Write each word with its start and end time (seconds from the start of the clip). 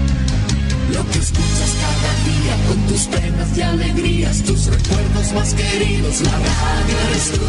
Lo 0.00 1.10
que 1.10 1.18
escuchas 1.18 1.72
cada 1.82 2.12
día 2.24 2.54
con 2.66 2.78
tus 2.86 3.02
penas 3.06 3.48
y 3.56 3.62
alegrías, 3.62 4.42
tus 4.42 4.66
recuerdos 4.66 5.32
más 5.34 5.54
queridos, 5.54 6.20
la 6.22 6.32
radio 6.32 6.96
eres 7.10 7.32
tú. 7.32 7.40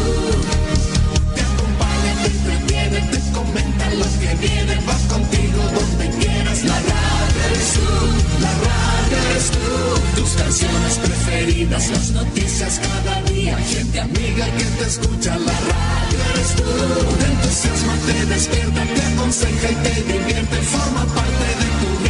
Te 1.34 1.40
acompaña, 1.40 2.12
te 2.22 2.28
entretiene, 2.28 3.00
te 3.12 3.18
comenta 3.32 3.90
los 3.94 4.12
que 4.20 4.34
vienen, 4.46 4.86
vas 4.86 5.02
contigo 5.02 5.62
donde 5.74 6.10
quieras, 6.18 6.64
la 6.64 6.74
radio 6.74 7.40
eres 7.46 7.72
tú, 7.74 8.40
la 8.42 8.52
radio 8.68 9.16
eres 9.30 9.50
tú. 9.50 10.20
Tus 10.20 10.30
canciones 10.30 10.94
preferidas, 10.98 11.88
las 11.90 12.10
noticias 12.10 12.80
cada 12.80 13.22
día, 13.22 13.56
gente 13.58 14.00
amiga 14.00 14.46
que 14.56 14.64
te 14.64 14.84
escucha, 14.84 15.38
la 15.38 15.52
radio 15.52 16.18
eres 16.34 16.50
tú. 16.56 16.70
Te 17.18 17.26
entusiasma, 17.26 17.94
te 18.06 18.26
despierta, 18.26 18.82
te 18.84 19.02
aconseja 19.02 19.70
y 19.70 19.74
te 19.76 19.94
divierte, 20.12 20.56
forma 20.56 21.04
parte 21.14 21.46
de 21.60 21.68
tu 21.80 21.90
vida, 22.02 22.09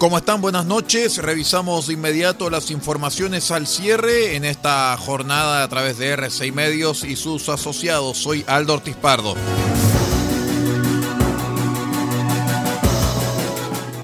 ¿Cómo 0.00 0.16
están? 0.16 0.40
Buenas 0.40 0.64
noches. 0.64 1.18
Revisamos 1.18 1.88
de 1.88 1.92
inmediato 1.92 2.48
las 2.48 2.70
informaciones 2.70 3.50
al 3.50 3.66
cierre 3.66 4.34
en 4.34 4.46
esta 4.46 4.96
jornada 4.96 5.62
a 5.62 5.68
través 5.68 5.98
de 5.98 6.16
R6 6.16 6.54
Medios 6.54 7.04
y 7.04 7.16
sus 7.16 7.50
asociados. 7.50 8.16
Soy 8.16 8.42
Aldo 8.46 8.72
Ortiz 8.72 8.96
Pardo. 8.96 9.34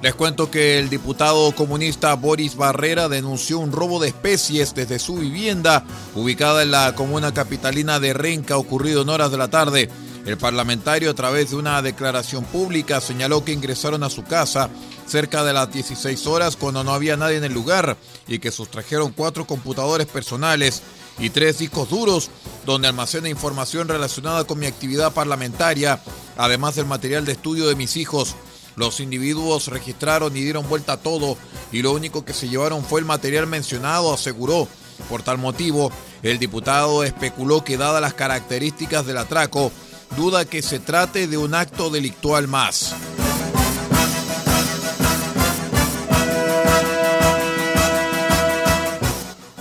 Les 0.03 0.15
cuento 0.15 0.51
que 0.51 0.79
el 0.79 0.91
diputado 0.91 1.51
comunista 1.53 2.13
Boris 2.15 2.57
Barrera 2.57 3.09
denunció 3.09 3.59
un 3.59 3.73
robo 3.73 3.99
de 3.99 4.09
especies 4.09 4.75
desde 4.75 4.99
su 4.99 5.17
vivienda 5.17 5.83
ubicada 6.15 6.63
en 6.63 6.73
la 6.73 6.95
comuna 6.95 7.33
capitalina 7.33 8.01
de 8.01 8.13
Renca 8.13 8.59
ocurrido 8.59 9.01
en 9.01 9.09
horas 9.09 9.31
de 9.31 9.39
la 9.39 9.49
tarde. 9.49 9.89
El 10.27 10.37
parlamentario 10.37 11.09
a 11.09 11.15
través 11.15 11.51
de 11.51 11.57
una 11.57 11.81
declaración 11.83 12.45
pública 12.45 13.01
señaló 13.01 13.45
que 13.45 13.53
ingresaron 13.53 14.03
a 14.03 14.11
su 14.11 14.25
casa 14.25 14.69
cerca 15.07 15.45
de 15.45 15.53
las 15.53 15.73
16 15.73 16.27
horas 16.27 16.57
cuando 16.57 16.83
no 16.83 16.93
había 16.93 17.17
nadie 17.17 17.37
en 17.37 17.45
el 17.45 17.55
lugar 17.55 17.97
y 18.27 18.41
que 18.41 18.51
sustrajeron 18.51 19.13
cuatro 19.13 19.47
computadores 19.47 20.09
personales 20.09 20.83
y 21.21 21.31
tres 21.31 21.59
discos 21.59 21.91
duros 21.91 22.29
donde 22.65 22.89
almacena 22.89 23.29
información 23.29 23.87
relacionada 23.87 24.43
con 24.43 24.59
mi 24.59 24.67
actividad 24.67 25.13
parlamentaria, 25.13 26.01
además 26.37 26.75
del 26.75 26.87
material 26.87 27.25
de 27.25 27.33
estudio 27.33 27.69
de 27.69 27.77
mis 27.77 27.97
hijos. 27.97 28.35
Los 28.75 28.99
individuos 28.99 29.69
registraron 29.69 30.37
y 30.37 30.41
dieron 30.41 30.69
vuelta 30.69 30.95
a 30.95 31.01
todo 31.01 31.39
y 31.71 31.83
lo 31.83 31.93
único 31.93 32.25
que 32.25 32.35
se 32.35 32.49
llevaron 32.49 32.85
fue 32.85 32.99
el 32.99 33.07
material 33.07 33.47
mencionado, 33.47 34.13
aseguró. 34.13 34.67
Por 35.09 35.23
tal 35.23 35.39
motivo, 35.39 35.93
el 36.23 36.39
diputado 36.39 37.05
especuló 37.05 37.63
que 37.63 37.77
dadas 37.77 38.01
las 38.01 38.15
características 38.15 39.07
del 39.07 39.19
atraco, 39.19 39.71
duda 40.17 40.45
que 40.45 40.63
se 40.63 40.79
trate 40.79 41.27
de 41.27 41.39
un 41.39 41.55
acto 41.55 41.91
delictual 41.91 42.49
más. 42.49 42.95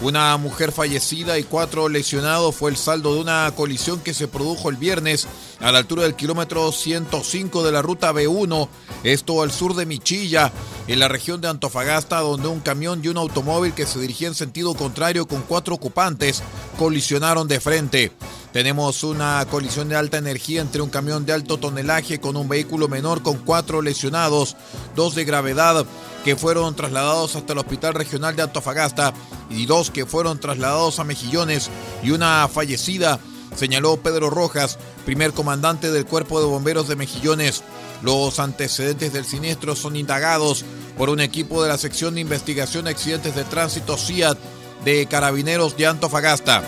Una 0.06 0.38
mujer 0.38 0.72
fallecida 0.72 1.40
y 1.40 1.44
cuatro 1.44 1.90
lesionados 1.90 2.56
fue 2.56 2.70
el 2.70 2.78
saldo 2.78 3.16
de 3.16 3.22
una 3.22 3.52
colisión 3.56 4.00
que 4.02 4.14
se 4.14 4.28
produjo 4.28 4.70
el 4.70 4.76
viernes 4.76 5.28
a 5.60 5.72
la 5.72 5.80
altura 5.80 6.04
del 6.04 6.14
kilómetro 6.14 6.72
105 6.72 7.64
de 7.64 7.72
la 7.72 7.82
ruta 7.82 8.14
B1, 8.14 8.70
esto 9.04 9.42
al 9.42 9.52
sur 9.52 9.74
de 9.74 9.88
Michilla, 9.88 10.52
en 10.88 11.00
la 11.00 11.08
región 11.08 11.42
de 11.42 11.48
Antofagasta, 11.48 12.20
donde 12.20 12.50
un 12.50 12.60
camión 12.60 13.02
y 13.04 13.08
un 13.08 13.18
automóvil 13.18 13.74
que 13.74 13.88
se 13.88 14.00
dirigía 14.00 14.28
en 14.28 14.36
sentido 14.36 14.76
contrario 14.76 15.28
con 15.28 15.42
cuatro 15.42 15.74
ocupantes 15.74 16.44
colisionaron 16.78 17.48
de 17.48 17.60
frente. 17.60 18.12
Tenemos 18.56 19.04
una 19.04 19.46
colisión 19.52 19.90
de 19.90 19.98
alta 19.98 20.18
energía 20.18 20.62
entre 20.62 20.82
un 20.82 20.90
camión 20.90 21.26
de 21.26 21.34
alto 21.34 21.58
tonelaje 21.58 22.22
con 22.22 22.38
un 22.38 22.48
vehículo 22.48 22.88
menor 22.88 23.22
con 23.22 23.40
cuatro 23.40 23.82
lesionados, 23.82 24.56
dos 24.96 25.14
de 25.14 25.26
gravedad 25.26 25.86
que 26.24 26.38
fueron 26.38 26.74
trasladados 26.74 27.36
hasta 27.36 27.52
el 27.52 27.60
Hospital 27.60 27.96
Regional 27.96 28.34
de 28.34 28.44
Antofagasta 28.44 29.14
y 29.50 29.66
dos 29.66 29.92
que 29.92 30.06
fueron 30.06 30.40
trasladados 30.40 31.00
a 31.00 31.04
Mejillones 31.04 31.70
y 32.02 32.12
una 32.12 32.48
fallecida, 32.48 33.20
señaló 33.58 33.98
Pedro 33.98 34.30
Rojas, 34.30 34.80
primer 35.04 35.34
comandante 35.34 35.92
del 35.92 36.06
Cuerpo 36.06 36.40
de 36.40 36.46
Bomberos 36.46 36.88
de 36.88 36.96
Mejillones. 36.96 37.62
Los 38.04 38.40
antecedentes 38.40 39.12
del 39.12 39.26
siniestro 39.26 39.76
son 39.76 39.98
indagados 39.98 40.64
por 40.98 41.10
un 41.10 41.20
equipo 41.20 41.62
de 41.62 41.68
la 41.68 41.78
sección 41.78 42.16
de 42.16 42.22
investigación 42.22 42.86
de 42.86 42.92
accidentes 42.92 43.36
de 43.36 43.44
tránsito 43.44 43.98
CIAT 43.98 44.38
de 44.86 45.08
Carabineros 45.08 45.76
de 45.76 45.88
Antofagasta. 45.88 46.64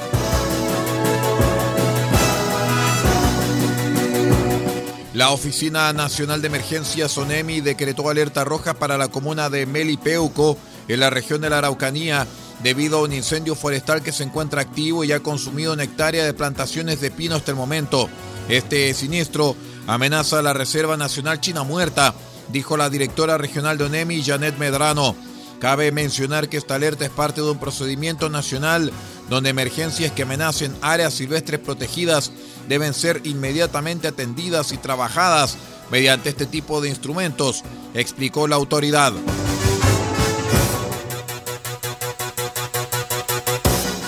La 5.18 5.32
Oficina 5.32 5.92
Nacional 5.94 6.44
de 6.44 6.48
Emergencias 6.48 7.18
ONEMI 7.18 7.62
decretó 7.62 8.08
alerta 8.08 8.44
roja 8.44 8.76
para 8.76 9.00
la 9.00 9.08
comuna 9.08 9.50
de 9.50 9.66
Melipeuco, 9.66 10.60
en 10.88 11.00
la 11.00 11.10
región 11.10 11.42
de 11.42 11.50
la 11.50 11.58
Araucanía, 11.58 12.28
debido 12.62 13.00
a 13.00 13.02
un 13.02 13.14
incendio 13.14 13.56
forestal 13.56 14.04
que 14.04 14.12
se 14.12 14.22
encuentra 14.22 14.62
activo 14.62 15.04
y 15.04 15.14
ha 15.14 15.24
consumido 15.24 15.74
una 15.74 15.86
hectárea 15.86 16.24
de 16.24 16.36
plantaciones 16.36 17.02
de 17.02 17.10
pino 17.10 17.34
hasta 17.34 17.50
el 17.50 17.58
momento. 17.58 18.08
Este 18.48 18.94
siniestro 18.94 19.56
amenaza 19.88 20.44
la 20.44 20.54
Reserva 20.54 20.98
Nacional 20.98 21.42
China 21.42 21.64
Muerta, 21.64 22.14
dijo 22.50 22.78
la 22.78 22.92
directora 22.92 23.40
regional 23.40 23.80
de 23.80 23.86
ONEMI, 23.86 24.22
Janet 24.24 24.60
Medrano. 24.60 25.16
Cabe 25.60 25.92
mencionar 25.92 26.48
que 26.48 26.58
esta 26.58 26.76
alerta 26.76 27.06
es 27.06 27.10
parte 27.10 27.42
de 27.42 27.50
un 27.50 27.58
procedimiento 27.58 28.30
nacional 28.30 28.92
donde 29.30 29.50
emergencias 29.50 30.12
que 30.12 30.24
amenacen 30.24 30.76
áreas 30.82 31.14
silvestres 31.14 31.60
protegidas 31.60 32.32
deben 32.68 32.94
ser 32.94 33.22
inmediatamente 33.24 34.08
atendidas 34.08 34.72
y 34.72 34.78
trabajadas 34.78 35.58
mediante 35.92 36.30
este 36.30 36.46
tipo 36.46 36.82
de 36.82 36.90
instrumentos, 36.90 37.64
explicó 37.94 38.48
la 38.48 38.56
autoridad. 38.56 39.14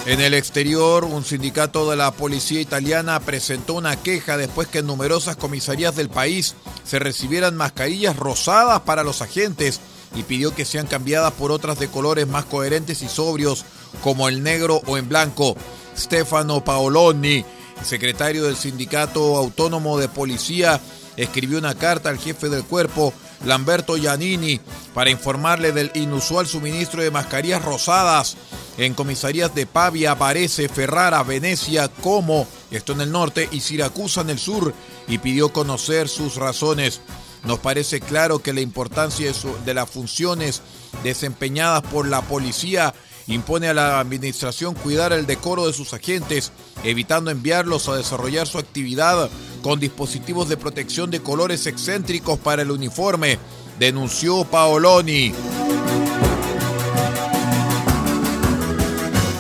En 0.10 0.22
el 0.22 0.34
exterior, 0.34 1.04
un 1.06 1.24
sindicato 1.24 1.88
de 1.88 1.96
la 1.96 2.10
policía 2.10 2.60
italiana 2.60 3.20
presentó 3.20 3.76
una 3.76 3.96
queja 3.96 4.38
después 4.38 4.68
que 4.68 4.80
en 4.80 4.88
numerosas 4.88 5.36
comisarías 5.36 5.96
del 5.96 6.10
país 6.10 6.56
se 6.84 6.98
recibieran 6.98 7.56
mascarillas 7.56 8.16
rosadas 8.16 8.82
para 8.82 9.04
los 9.04 9.22
agentes 9.22 9.80
y 10.16 10.24
pidió 10.24 10.54
que 10.56 10.66
sean 10.66 10.88
cambiadas 10.88 11.34
por 11.34 11.52
otras 11.52 11.80
de 11.80 11.88
colores 11.88 12.28
más 12.28 12.46
coherentes 12.46 13.02
y 13.02 13.10
sobrios 13.10 13.66
como 14.04 14.28
el 14.28 14.44
negro 14.44 14.82
o 14.86 14.98
en 14.98 15.08
blanco. 15.10 15.56
Stefano 15.98 16.64
Paoloni, 16.64 17.46
secretario 17.84 18.46
del 18.46 18.56
Sindicato 18.56 19.38
Autónomo 19.38 19.98
de 19.98 20.10
Policía, 20.10 20.80
escribió 21.18 21.58
una 21.58 21.76
carta 21.76 22.10
al 22.10 22.18
jefe 22.18 22.50
del 22.50 22.64
cuerpo, 22.64 23.14
Lamberto 23.46 23.96
Giannini, 23.98 24.60
para 24.94 25.10
informarle 25.10 25.72
del 25.72 25.92
inusual 25.94 26.48
suministro 26.48 27.02
de 27.02 27.12
mascarillas 27.12 27.64
rosadas 27.64 28.38
en 28.78 28.94
comisarías 28.94 29.54
de 29.54 29.66
Pavia, 29.66 30.16
Varese, 30.16 30.70
Ferrara, 30.70 31.22
Venecia, 31.24 31.90
Como, 31.90 32.48
esto 32.72 32.94
en 32.94 33.02
el 33.02 33.12
norte, 33.12 33.50
y 33.52 33.60
Siracusa 33.60 34.22
en 34.22 34.30
el 34.30 34.40
sur, 34.40 34.74
y 35.08 35.18
pidió 35.18 35.52
conocer 35.52 36.08
sus 36.08 36.36
razones. 36.36 37.02
Nos 37.44 37.60
parece 37.60 38.00
claro 38.00 38.40
que 38.40 38.54
la 38.54 38.62
importancia 38.62 39.32
de 39.66 39.74
las 39.74 39.90
funciones 39.90 40.62
desempeñadas 41.04 41.84
por 41.84 42.08
la 42.08 42.22
policía 42.22 42.94
impone 43.28 43.70
a 43.70 43.74
la 43.74 44.00
administración 44.00 44.74
cuidar 44.74 45.14
el 45.14 45.26
decoro 45.26 45.68
de 45.68 45.74
sus 45.74 45.94
agentes, 45.94 46.52
evitando 46.84 47.32
enviarlos 47.32 47.88
a 47.88 47.96
desarrollar 47.96 48.48
su 48.48 48.58
actividad 48.58 49.30
con 49.62 49.80
dispositivos 49.80 50.50
de 50.50 50.58
protección 50.58 51.12
de 51.12 51.22
colores 51.22 51.68
excéntricos 51.68 52.40
para 52.40 52.64
el 52.64 52.72
uniforme, 52.72 53.38
denunció 53.78 54.46
Paoloni. 54.46 55.34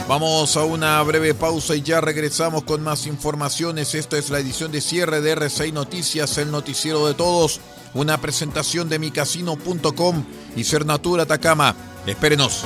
Vamos 0.10 0.58
a 0.58 0.64
una 0.64 1.04
breve 1.04 1.36
pausa 1.36 1.76
y 1.76 1.84
ya 1.84 2.02
regresamos 2.02 2.64
con 2.64 2.82
más 2.82 3.06
informaciones. 3.06 3.94
Esta 3.94 4.18
es 4.18 4.32
la 4.32 4.40
edición 4.40 4.72
de 4.72 4.82
cierre 4.82 5.22
de 5.22 5.38
R6 5.38 5.72
Noticias, 5.72 6.40
el 6.40 6.50
noticiero 6.50 7.06
de 7.06 7.14
todos. 7.14 7.62
Una 7.94 8.20
presentación 8.20 8.90
de 8.90 8.98
micasino.com 8.98 10.24
y 10.56 10.64
Cernatura 10.64 11.24
Atacama. 11.24 11.76
Espérenos. 12.08 12.66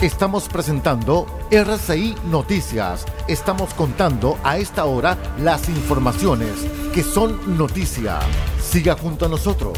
Estamos 0.00 0.48
presentando 0.48 1.26
RCI 1.50 2.14
Noticias. 2.30 3.04
Estamos 3.26 3.74
contando 3.74 4.38
a 4.44 4.58
esta 4.58 4.84
hora 4.84 5.18
las 5.42 5.68
informaciones 5.68 6.52
que 6.94 7.02
son 7.02 7.58
noticia. 7.58 8.20
Siga 8.62 8.94
junto 8.94 9.26
a 9.26 9.28
nosotros. 9.28 9.76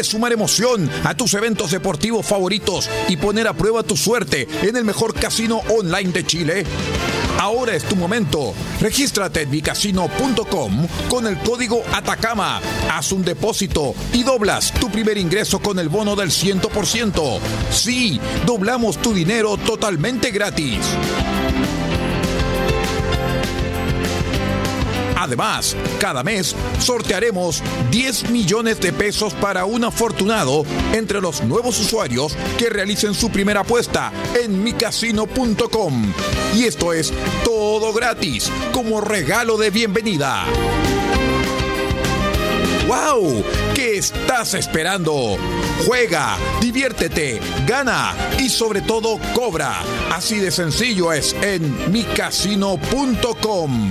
¿Quieres 0.00 0.12
sumar 0.12 0.32
emoción 0.32 0.90
a 1.04 1.14
tus 1.14 1.34
eventos 1.34 1.72
deportivos 1.72 2.24
favoritos 2.24 2.88
y 3.08 3.18
poner 3.18 3.46
a 3.46 3.52
prueba 3.52 3.82
tu 3.82 3.98
suerte 3.98 4.48
en 4.62 4.74
el 4.74 4.82
mejor 4.82 5.12
casino 5.12 5.60
online 5.68 6.10
de 6.10 6.24
Chile? 6.24 6.64
Ahora 7.38 7.74
es 7.74 7.84
tu 7.84 7.96
momento. 7.96 8.54
Regístrate 8.80 9.42
en 9.42 9.50
micasino.com 9.50 10.86
con 11.10 11.26
el 11.26 11.38
código 11.40 11.82
Atacama. 11.92 12.62
Haz 12.90 13.12
un 13.12 13.26
depósito 13.26 13.94
y 14.14 14.22
doblas 14.22 14.72
tu 14.72 14.88
primer 14.88 15.18
ingreso 15.18 15.58
con 15.58 15.78
el 15.78 15.90
bono 15.90 16.16
del 16.16 16.30
100%. 16.30 17.38
Sí, 17.70 18.18
doblamos 18.46 18.96
tu 19.02 19.12
dinero 19.12 19.58
totalmente 19.58 20.30
gratis. 20.30 20.78
Además, 25.20 25.76
cada 25.98 26.22
mes 26.22 26.56
sortearemos 26.78 27.62
10 27.90 28.30
millones 28.30 28.80
de 28.80 28.90
pesos 28.90 29.34
para 29.34 29.66
un 29.66 29.84
afortunado 29.84 30.64
entre 30.94 31.20
los 31.20 31.42
nuevos 31.42 31.78
usuarios 31.78 32.34
que 32.56 32.70
realicen 32.70 33.12
su 33.12 33.28
primera 33.28 33.60
apuesta 33.60 34.10
en 34.42 34.64
micasino.com. 34.64 36.12
Y 36.56 36.64
esto 36.64 36.94
es 36.94 37.12
todo 37.44 37.92
gratis, 37.92 38.50
como 38.72 39.02
regalo 39.02 39.58
de 39.58 39.68
bienvenida. 39.68 40.46
¡Wow! 42.86 43.44
¿Qué 43.74 43.98
estás 43.98 44.54
esperando? 44.54 45.36
Juega, 45.86 46.38
diviértete, 46.62 47.40
gana 47.66 48.14
y 48.38 48.48
sobre 48.48 48.80
todo 48.80 49.20
cobra. 49.34 49.82
Así 50.10 50.38
de 50.38 50.50
sencillo 50.50 51.12
es 51.12 51.36
en 51.42 51.92
micasino.com. 51.92 53.90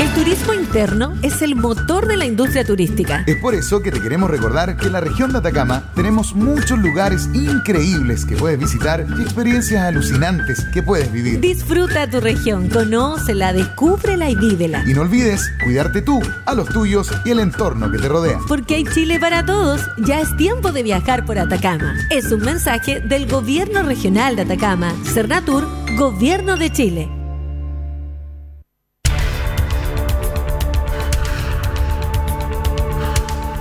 El 0.00 0.08
turismo 0.14 0.54
interno 0.54 1.12
es 1.20 1.42
el 1.42 1.54
motor 1.54 2.08
de 2.08 2.16
la 2.16 2.24
industria 2.24 2.64
turística. 2.64 3.22
Es 3.26 3.36
por 3.36 3.54
eso 3.54 3.82
que 3.82 3.92
te 3.92 4.00
queremos 4.00 4.30
recordar 4.30 4.78
que 4.78 4.86
en 4.86 4.94
la 4.94 5.00
región 5.00 5.30
de 5.30 5.36
Atacama 5.40 5.92
tenemos 5.94 6.34
muchos 6.34 6.78
lugares 6.78 7.28
increíbles 7.34 8.24
que 8.24 8.34
puedes 8.34 8.58
visitar 8.58 9.04
y 9.18 9.20
experiencias 9.20 9.82
alucinantes 9.82 10.64
que 10.72 10.82
puedes 10.82 11.12
vivir. 11.12 11.38
Disfruta 11.40 12.08
tu 12.08 12.18
región, 12.18 12.70
conócela, 12.70 13.52
descúbrela 13.52 14.30
y 14.30 14.36
vívela. 14.36 14.82
Y 14.86 14.94
no 14.94 15.02
olvides 15.02 15.52
cuidarte 15.62 16.00
tú, 16.00 16.18
a 16.46 16.54
los 16.54 16.70
tuyos 16.70 17.10
y 17.26 17.32
el 17.32 17.40
entorno 17.40 17.92
que 17.92 17.98
te 17.98 18.08
rodea. 18.08 18.38
Porque 18.48 18.76
hay 18.76 18.84
Chile 18.84 19.20
para 19.20 19.44
todos, 19.44 19.82
ya 19.98 20.22
es 20.22 20.34
tiempo 20.38 20.72
de 20.72 20.82
viajar 20.82 21.26
por 21.26 21.38
Atacama. 21.38 21.94
Es 22.08 22.32
un 22.32 22.40
mensaje 22.40 23.02
del 23.02 23.26
Gobierno 23.26 23.82
Regional 23.82 24.34
de 24.34 24.42
Atacama, 24.42 24.94
Cernatur, 25.04 25.68
Gobierno 25.98 26.56
de 26.56 26.72
Chile. 26.72 27.19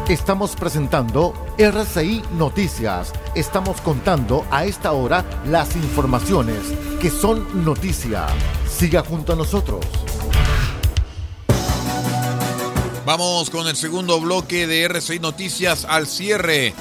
Estamos 0.10 0.56
presentando 0.56 1.36
RCI 1.60 2.24
Noticias. 2.32 3.14
Estamos 3.36 3.80
contando 3.80 4.44
a 4.50 4.66
esta 4.66 4.92
hora 4.92 5.24
las 5.46 5.76
informaciones 5.76 6.58
que 7.00 7.12
son 7.12 7.64
noticia. 7.64 8.26
Siga 8.68 9.04
junto 9.04 9.34
a 9.34 9.36
nosotros. 9.36 9.86
Vamos 13.06 13.52
con 13.52 13.68
el 13.68 13.76
segundo 13.76 14.20
bloque 14.20 14.66
de 14.66 14.86
RCI 14.86 15.20
Noticias 15.20 15.86
al 15.86 16.08
cierre. 16.08 16.74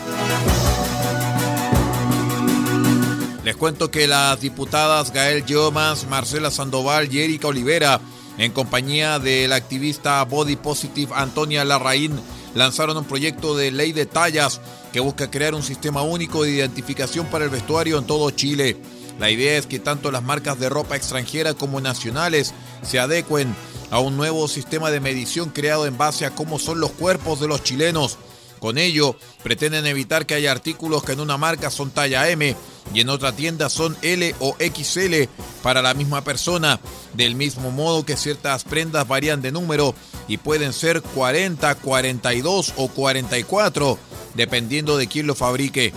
Les 3.44 3.56
cuento 3.58 3.90
que 3.90 4.06
las 4.06 4.40
diputadas 4.40 5.12
Gael 5.12 5.44
Yomas, 5.44 6.06
Marcela 6.08 6.50
Sandoval 6.50 7.12
y 7.12 7.20
Erika 7.20 7.48
Olivera, 7.48 8.00
en 8.38 8.52
compañía 8.52 9.18
del 9.18 9.52
activista 9.52 10.24
Body 10.24 10.56
Positive 10.56 11.12
Antonia 11.14 11.62
Larraín, 11.66 12.18
lanzaron 12.54 12.96
un 12.96 13.04
proyecto 13.04 13.56
de 13.56 13.70
ley 13.70 13.92
de 13.92 14.06
tallas 14.06 14.60
que 14.92 15.00
busca 15.00 15.30
crear 15.30 15.54
un 15.54 15.62
sistema 15.62 16.02
único 16.02 16.42
de 16.42 16.50
identificación 16.50 17.26
para 17.26 17.44
el 17.44 17.50
vestuario 17.50 17.98
en 17.98 18.06
todo 18.06 18.30
Chile. 18.30 18.76
La 19.18 19.30
idea 19.30 19.58
es 19.58 19.66
que 19.66 19.78
tanto 19.78 20.10
las 20.12 20.22
marcas 20.22 20.58
de 20.58 20.68
ropa 20.68 20.96
extranjera 20.96 21.54
como 21.54 21.80
nacionales 21.80 22.54
se 22.82 23.00
adecuen 23.00 23.54
a 23.90 23.98
un 23.98 24.16
nuevo 24.16 24.46
sistema 24.48 24.90
de 24.90 25.00
medición 25.00 25.50
creado 25.50 25.86
en 25.86 25.98
base 25.98 26.24
a 26.24 26.34
cómo 26.34 26.58
son 26.58 26.80
los 26.80 26.92
cuerpos 26.92 27.40
de 27.40 27.48
los 27.48 27.62
chilenos. 27.62 28.18
Con 28.60 28.78
ello, 28.78 29.16
pretenden 29.42 29.86
evitar 29.86 30.26
que 30.26 30.34
haya 30.34 30.52
artículos 30.52 31.02
que 31.04 31.12
en 31.12 31.20
una 31.20 31.36
marca 31.36 31.70
son 31.70 31.90
talla 31.90 32.28
M 32.28 32.56
y 32.94 33.00
en 33.00 33.08
otra 33.08 33.32
tienda 33.32 33.68
son 33.68 33.96
L 34.02 34.34
o 34.40 34.56
XL 34.58 35.28
para 35.62 35.82
la 35.82 35.94
misma 35.94 36.22
persona, 36.22 36.80
del 37.14 37.34
mismo 37.34 37.70
modo 37.70 38.04
que 38.04 38.16
ciertas 38.16 38.64
prendas 38.64 39.06
varían 39.06 39.42
de 39.42 39.52
número 39.52 39.94
y 40.26 40.38
pueden 40.38 40.72
ser 40.72 41.02
40, 41.02 41.74
42 41.76 42.74
o 42.76 42.88
44, 42.88 43.98
dependiendo 44.34 44.96
de 44.96 45.06
quién 45.06 45.26
lo 45.26 45.34
fabrique. 45.34 45.92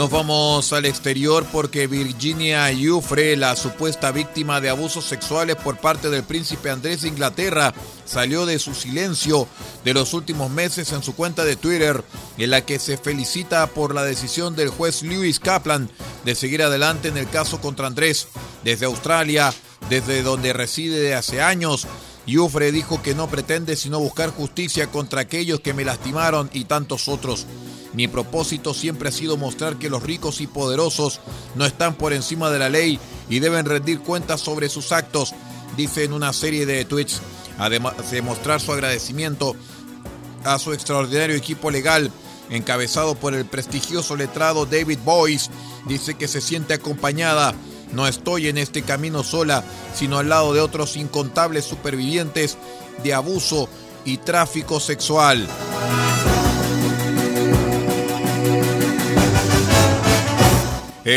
Nos 0.00 0.10
vamos 0.10 0.72
al 0.72 0.86
exterior 0.86 1.44
porque 1.52 1.86
Virginia 1.86 2.72
Yufre, 2.72 3.36
la 3.36 3.54
supuesta 3.54 4.12
víctima 4.12 4.58
de 4.58 4.70
abusos 4.70 5.04
sexuales 5.04 5.56
por 5.56 5.76
parte 5.76 6.08
del 6.08 6.24
príncipe 6.24 6.70
Andrés 6.70 7.02
de 7.02 7.08
Inglaterra, 7.08 7.74
salió 8.06 8.46
de 8.46 8.58
su 8.58 8.74
silencio 8.74 9.46
de 9.84 9.92
los 9.92 10.14
últimos 10.14 10.50
meses 10.50 10.90
en 10.92 11.02
su 11.02 11.14
cuenta 11.14 11.44
de 11.44 11.56
Twitter, 11.56 12.02
en 12.38 12.48
la 12.48 12.64
que 12.64 12.78
se 12.78 12.96
felicita 12.96 13.66
por 13.66 13.94
la 13.94 14.02
decisión 14.02 14.56
del 14.56 14.70
juez 14.70 15.02
Lewis 15.02 15.38
Kaplan 15.38 15.90
de 16.24 16.34
seguir 16.34 16.62
adelante 16.62 17.08
en 17.08 17.18
el 17.18 17.28
caso 17.28 17.60
contra 17.60 17.86
Andrés. 17.86 18.28
Desde 18.64 18.86
Australia, 18.86 19.52
desde 19.90 20.22
donde 20.22 20.54
reside 20.54 20.98
de 20.98 21.14
hace 21.14 21.42
años, 21.42 21.86
Yufre 22.26 22.72
dijo 22.72 23.02
que 23.02 23.14
no 23.14 23.28
pretende 23.28 23.76
sino 23.76 24.00
buscar 24.00 24.30
justicia 24.30 24.86
contra 24.86 25.20
aquellos 25.20 25.60
que 25.60 25.74
me 25.74 25.84
lastimaron 25.84 26.48
y 26.54 26.64
tantos 26.64 27.06
otros. 27.06 27.46
Mi 27.92 28.06
propósito 28.06 28.72
siempre 28.72 29.08
ha 29.08 29.12
sido 29.12 29.36
mostrar 29.36 29.76
que 29.76 29.90
los 29.90 30.02
ricos 30.02 30.40
y 30.40 30.46
poderosos 30.46 31.20
no 31.56 31.66
están 31.66 31.94
por 31.94 32.12
encima 32.12 32.50
de 32.50 32.58
la 32.58 32.68
ley 32.68 33.00
y 33.28 33.40
deben 33.40 33.66
rendir 33.66 34.00
cuentas 34.00 34.40
sobre 34.40 34.68
sus 34.68 34.92
actos, 34.92 35.34
dice 35.76 36.04
en 36.04 36.12
una 36.12 36.32
serie 36.32 36.66
de 36.66 36.84
tweets, 36.84 37.20
además 37.58 38.10
de 38.10 38.22
mostrar 38.22 38.60
su 38.60 38.72
agradecimiento 38.72 39.56
a 40.44 40.58
su 40.58 40.72
extraordinario 40.72 41.36
equipo 41.36 41.70
legal, 41.70 42.10
encabezado 42.48 43.14
por 43.14 43.34
el 43.34 43.44
prestigioso 43.44 44.16
letrado 44.16 44.66
David 44.66 44.98
Boyce, 45.04 45.50
dice 45.86 46.14
que 46.14 46.28
se 46.28 46.40
siente 46.40 46.74
acompañada. 46.74 47.54
No 47.92 48.06
estoy 48.06 48.46
en 48.46 48.58
este 48.58 48.82
camino 48.82 49.24
sola, 49.24 49.64
sino 49.94 50.18
al 50.18 50.28
lado 50.28 50.54
de 50.54 50.60
otros 50.60 50.96
incontables 50.96 51.64
supervivientes 51.64 52.56
de 53.02 53.14
abuso 53.14 53.68
y 54.04 54.18
tráfico 54.18 54.78
sexual. 54.78 55.48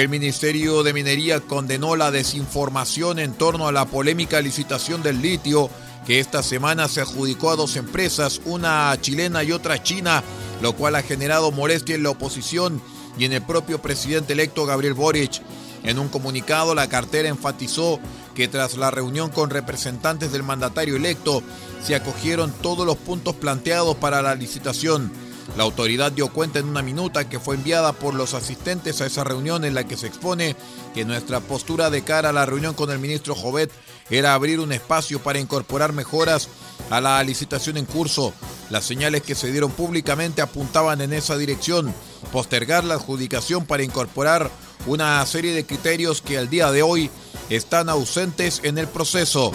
El 0.01 0.09
Ministerio 0.09 0.81
de 0.81 0.91
Minería 0.91 1.39
condenó 1.39 1.95
la 1.95 2.09
desinformación 2.09 3.19
en 3.19 3.33
torno 3.33 3.67
a 3.67 3.71
la 3.71 3.85
polémica 3.85 4.41
licitación 4.41 5.03
del 5.03 5.21
litio 5.21 5.69
que 6.07 6.19
esta 6.19 6.41
semana 6.41 6.87
se 6.87 7.01
adjudicó 7.01 7.51
a 7.51 7.55
dos 7.55 7.75
empresas, 7.75 8.41
una 8.45 8.97
chilena 8.99 9.43
y 9.43 9.51
otra 9.51 9.83
china, 9.83 10.23
lo 10.63 10.73
cual 10.73 10.95
ha 10.95 11.03
generado 11.03 11.51
molestia 11.51 11.93
en 11.93 12.01
la 12.01 12.09
oposición 12.09 12.81
y 13.19 13.25
en 13.25 13.33
el 13.33 13.43
propio 13.43 13.83
presidente 13.83 14.33
electo 14.33 14.65
Gabriel 14.65 14.95
Boric. 14.95 15.43
En 15.83 15.99
un 15.99 16.07
comunicado, 16.07 16.73
la 16.73 16.89
cartera 16.89 17.29
enfatizó 17.29 17.99
que 18.33 18.47
tras 18.47 18.77
la 18.77 18.89
reunión 18.89 19.29
con 19.29 19.51
representantes 19.51 20.31
del 20.31 20.41
mandatario 20.41 20.95
electo, 20.95 21.43
se 21.83 21.93
acogieron 21.93 22.51
todos 22.63 22.83
los 22.87 22.97
puntos 22.97 23.35
planteados 23.35 23.95
para 23.97 24.23
la 24.23 24.33
licitación. 24.33 25.11
La 25.55 25.63
autoridad 25.63 26.11
dio 26.11 26.29
cuenta 26.29 26.57
en 26.57 26.67
una 26.67 26.81
minuta 26.81 27.29
que 27.29 27.39
fue 27.39 27.55
enviada 27.55 27.93
por 27.93 28.15
los 28.15 28.33
asistentes 28.33 29.01
a 29.01 29.05
esa 29.05 29.23
reunión 29.23 29.63
en 29.65 29.75
la 29.75 29.83
que 29.83 29.97
se 29.97 30.07
expone 30.07 30.55
que 30.95 31.05
nuestra 31.05 31.41
postura 31.41 31.91
de 31.91 32.03
cara 32.03 32.29
a 32.29 32.33
la 32.33 32.47
reunión 32.47 32.73
con 32.73 32.89
el 32.89 32.97
ministro 32.97 33.35
Jovet 33.35 33.71
era 34.09 34.33
abrir 34.33 34.59
un 34.59 34.71
espacio 34.71 35.21
para 35.21 35.39
incorporar 35.39 35.93
mejoras 35.93 36.49
a 36.89 36.99
la 37.01 37.21
licitación 37.23 37.77
en 37.77 37.85
curso. 37.85 38.33
Las 38.71 38.85
señales 38.85 39.21
que 39.21 39.35
se 39.35 39.51
dieron 39.51 39.71
públicamente 39.71 40.41
apuntaban 40.41 41.01
en 41.01 41.13
esa 41.13 41.37
dirección, 41.37 41.93
postergar 42.31 42.83
la 42.83 42.95
adjudicación 42.95 43.65
para 43.67 43.83
incorporar 43.83 44.49
una 44.87 45.23
serie 45.27 45.53
de 45.53 45.67
criterios 45.67 46.21
que 46.21 46.39
al 46.39 46.49
día 46.49 46.71
de 46.71 46.81
hoy 46.81 47.11
están 47.49 47.89
ausentes 47.89 48.61
en 48.63 48.79
el 48.79 48.87
proceso. 48.87 49.51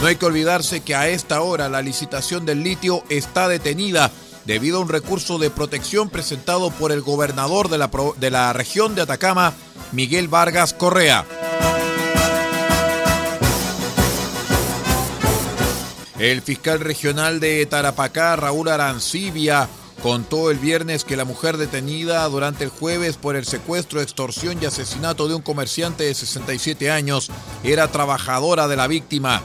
No 0.00 0.06
hay 0.06 0.16
que 0.16 0.26
olvidarse 0.26 0.80
que 0.80 0.94
a 0.94 1.08
esta 1.08 1.40
hora 1.40 1.68
la 1.68 1.82
licitación 1.82 2.46
del 2.46 2.62
litio 2.62 3.02
está 3.08 3.48
detenida 3.48 4.12
debido 4.46 4.78
a 4.78 4.80
un 4.80 4.88
recurso 4.88 5.38
de 5.38 5.50
protección 5.50 6.08
presentado 6.08 6.70
por 6.70 6.92
el 6.92 7.02
gobernador 7.02 7.68
de 7.68 7.78
la, 7.78 7.90
de 8.16 8.30
la 8.30 8.52
región 8.52 8.94
de 8.94 9.02
Atacama, 9.02 9.52
Miguel 9.92 10.28
Vargas 10.28 10.72
Correa. 10.72 11.26
El 16.18 16.40
fiscal 16.40 16.80
regional 16.80 17.40
de 17.40 17.66
Tarapacá, 17.66 18.36
Raúl 18.36 18.68
Arancibia, 18.68 19.68
contó 20.02 20.50
el 20.50 20.58
viernes 20.58 21.04
que 21.04 21.16
la 21.16 21.24
mujer 21.24 21.56
detenida 21.56 22.26
durante 22.28 22.64
el 22.64 22.70
jueves 22.70 23.16
por 23.16 23.36
el 23.36 23.44
secuestro, 23.44 24.00
extorsión 24.00 24.58
y 24.60 24.64
asesinato 24.64 25.28
de 25.28 25.34
un 25.34 25.42
comerciante 25.42 26.04
de 26.04 26.14
67 26.14 26.90
años 26.90 27.30
era 27.64 27.88
trabajadora 27.88 28.66
de 28.68 28.76
la 28.76 28.86
víctima. 28.86 29.42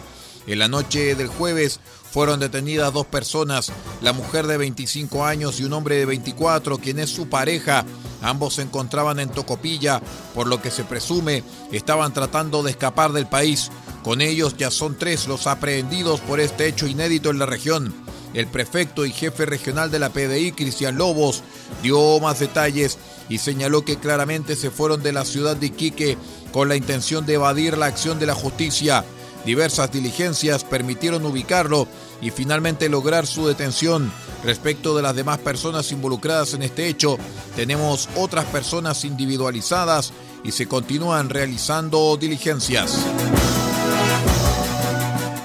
En 0.48 0.60
la 0.60 0.68
noche 0.68 1.16
del 1.16 1.28
jueves 1.28 1.80
fueron 2.12 2.42
detenidas 2.42 2.94
dos 2.94 3.06
personas, 3.06 3.72
la 4.02 4.12
mujer 4.12 4.46
de 4.46 4.58
25 4.58 5.26
años 5.26 5.60
y 5.60 5.64
un 5.64 5.74
hombre 5.74 5.96
de 5.96 6.06
24, 6.06 6.78
quien 6.78 7.00
es 7.00 7.10
su 7.10 7.30
pareja. 7.30 7.86
Ambos 8.22 8.56
se 8.56 8.62
encontraban 8.62 9.20
en 9.20 9.30
Tocopilla, 9.30 10.02
por 10.36 10.48
lo 10.48 10.62
que 10.62 10.72
se 10.72 10.84
presume 10.84 11.44
estaban 11.72 12.14
tratando 12.14 12.64
de 12.64 12.72
escapar 12.72 13.14
del 13.14 13.28
país. 13.28 13.72
Con 14.04 14.22
ellos 14.22 14.56
ya 14.58 14.72
son 14.72 14.98
tres 14.98 15.28
los 15.28 15.48
aprehendidos 15.48 16.20
por 16.20 16.40
este 16.40 16.68
hecho 16.68 16.86
inédito 16.86 17.30
en 17.30 17.40
la 17.40 17.46
región. 17.46 17.94
El 18.34 18.48
prefecto 18.48 19.06
y 19.06 19.12
jefe 19.12 19.46
regional 19.46 19.90
de 19.90 20.00
la 20.00 20.10
PDI, 20.10 20.52
Cristian 20.52 20.98
Lobos, 20.98 21.44
dio 21.82 22.20
más 22.20 22.40
detalles 22.40 22.98
y 23.30 23.38
señaló 23.38 23.84
que 23.84 23.98
claramente 23.98 24.56
se 24.56 24.70
fueron 24.70 25.02
de 25.02 25.14
la 25.14 25.26
ciudad 25.26 25.56
de 25.56 25.68
Iquique 25.68 26.18
con 26.52 26.68
la 26.68 26.76
intención 26.76 27.26
de 27.26 27.36
evadir 27.36 27.78
la 27.78 27.86
acción 27.86 28.20
de 28.20 28.26
la 28.26 28.36
justicia. 28.36 29.06
Diversas 29.46 29.92
diligencias 29.92 30.64
permitieron 30.64 31.26
ubicarlo 31.26 31.88
y 32.22 32.30
finalmente 32.30 32.90
lograr 32.90 33.26
su 33.26 33.48
detención. 33.48 34.12
Respecto 34.44 34.96
de 34.96 35.02
las 35.02 35.16
demás 35.16 35.40
personas 35.40 35.92
involucradas 35.92 36.54
en 36.54 36.64
este 36.64 36.88
hecho, 36.88 37.18
tenemos 37.56 38.10
otras 38.16 38.46
personas 38.46 39.04
individualizadas 39.04 40.14
y 40.44 40.52
se 40.52 40.68
continúan 40.68 41.30
realizando 41.30 42.18
diligencias. 42.18 42.98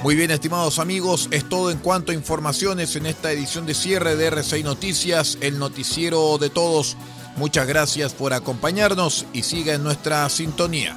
Muy 0.02 0.14
bien, 0.14 0.30
estimados 0.30 0.78
amigos, 0.78 1.28
es 1.32 1.48
todo 1.48 1.70
en 1.70 1.78
cuanto 1.78 2.12
a 2.12 2.14
informaciones 2.14 2.94
en 2.94 3.06
esta 3.06 3.32
edición 3.32 3.66
de 3.66 3.74
cierre 3.74 4.14
de 4.14 4.30
R6 4.30 4.62
Noticias, 4.62 5.36
el 5.40 5.58
noticiero 5.58 6.38
de 6.38 6.48
todos. 6.48 6.96
Muchas 7.36 7.66
gracias 7.66 8.12
por 8.12 8.32
acompañarnos 8.32 9.26
y 9.32 9.42
siga 9.42 9.74
en 9.74 9.82
nuestra 9.82 10.28
sintonía. 10.28 10.96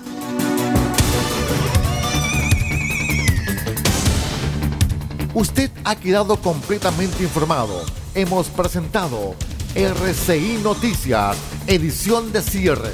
Usted 5.39 5.71
ha 5.85 5.95
quedado 5.95 6.35
completamente 6.35 7.23
informado. 7.23 7.81
Hemos 8.13 8.47
presentado 8.47 9.35
RCI 9.73 10.59
Noticias, 10.61 11.37
edición 11.65 12.33
de 12.33 12.41
cierre. 12.41 12.91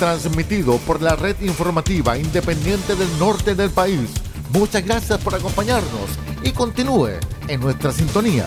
transmitido 0.00 0.78
por 0.78 1.00
la 1.00 1.14
red 1.14 1.40
informativa 1.42 2.18
independiente 2.18 2.96
del 2.96 3.08
norte 3.20 3.54
del 3.54 3.70
país. 3.70 4.10
Muchas 4.52 4.84
gracias 4.84 5.20
por 5.20 5.36
acompañarnos 5.36 6.10
y 6.42 6.50
continúe 6.50 7.12
en 7.46 7.60
nuestra 7.60 7.92
sintonía. 7.92 8.44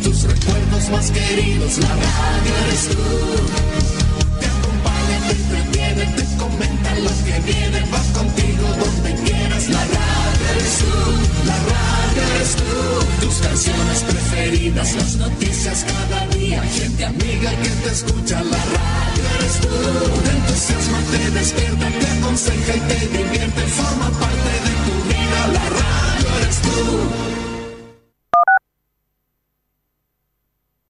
Tus 0.00 0.22
recuerdos 0.24 0.90
más 0.90 1.10
queridos, 1.10 1.78
la 1.78 1.88
radio 1.88 2.56
eres 2.66 2.88
tú. 2.88 2.96
Te 4.40 4.46
acompaña, 4.46 5.18
te 5.28 5.32
entretiene, 5.32 6.04
te 6.16 6.36
comenta 6.36 6.94
los 7.00 7.12
que 7.12 7.40
vienen, 7.52 7.90